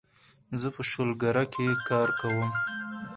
زه 0.61 0.67
په 0.75 0.81
شولګره 0.89 1.45
کې 1.53 1.65
کار 1.89 2.09
کوم 2.19 2.49